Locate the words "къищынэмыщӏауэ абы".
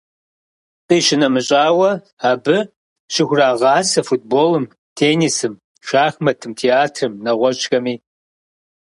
0.87-2.57